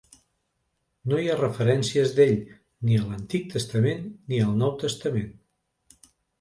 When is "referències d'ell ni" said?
1.41-2.99